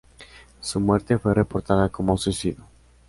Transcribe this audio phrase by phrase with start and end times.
[0.61, 2.65] Su muerte fue reportada como suicidio.